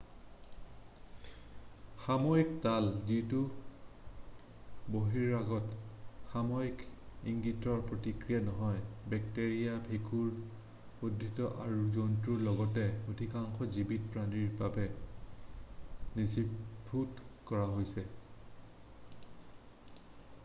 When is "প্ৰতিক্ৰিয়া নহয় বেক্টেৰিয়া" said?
7.91-9.75